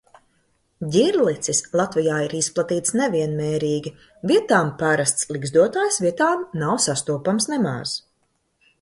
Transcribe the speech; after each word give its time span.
Ģirlicis 0.93 1.59
Latvijā 1.81 2.15
ir 2.29 2.33
izplatīts 2.39 2.95
nevienmērīgi– 3.03 3.93
vietām 4.35 4.75
parasts 4.83 5.31
ligzdotājs, 5.37 6.05
vietām 6.09 6.45
nav 6.67 6.85
sastopams 6.91 7.51
nemaz. 7.57 7.99